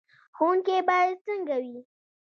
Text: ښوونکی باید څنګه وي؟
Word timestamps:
ښوونکی 0.35 0.77
باید 0.89 1.17
څنګه 1.25 1.55
وي؟ 1.63 1.77